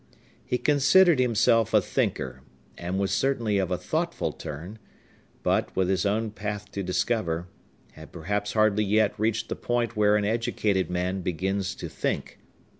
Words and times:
He 0.43 0.57
considered 0.57 1.19
himself 1.19 1.75
a 1.75 1.79
thinker, 1.79 2.41
and 2.75 2.97
was 2.97 3.11
certainly 3.11 3.59
of 3.59 3.69
a 3.69 3.77
thoughtful 3.77 4.31
turn, 4.31 4.79
but, 5.43 5.75
with 5.75 5.89
his 5.89 6.07
own 6.07 6.31
path 6.31 6.71
to 6.71 6.81
discover, 6.81 7.47
had 7.91 8.11
perhaps 8.11 8.53
hardly 8.53 8.83
yet 8.83 9.13
reached 9.19 9.47
the 9.47 9.55
point 9.55 9.95
where 9.95 10.15
an 10.15 10.25
educated 10.25 10.89
man 10.89 11.21
begins 11.21 11.75
to 11.75 11.87
think. 11.87 12.39